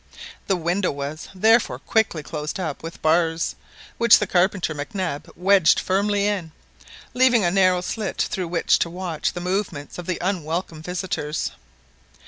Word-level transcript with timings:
The 0.47 0.55
window 0.55 0.89
was, 0.91 1.27
therefore, 1.35 1.77
quickly 1.77 2.23
closed 2.23 2.59
up 2.59 2.81
with 2.81 3.03
bars, 3.03 3.53
which 3.99 4.17
the 4.17 4.25
carpenter 4.25 4.73
Mac 4.73 4.95
Nab 4.95 5.29
wedged 5.35 5.79
firmly 5.79 6.25
in, 6.25 6.51
leaving 7.13 7.43
a 7.45 7.51
narrow 7.51 7.81
slit 7.81 8.19
through 8.19 8.47
which 8.47 8.79
to 8.79 8.89
watch 8.89 9.33
the 9.33 9.41
movements 9.41 9.99
of 9.99 10.07
the 10.07 10.17
unwelcome 10.19 10.81
visitors. 10.81 11.51